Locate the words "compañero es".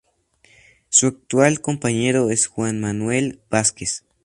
1.61-2.47